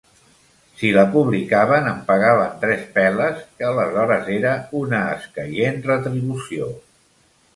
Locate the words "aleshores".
3.71-4.33